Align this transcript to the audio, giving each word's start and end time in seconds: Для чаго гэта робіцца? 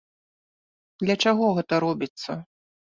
Для 1.05 1.15
чаго 1.27 1.45
гэта 1.61 1.73
робіцца? 1.87 2.31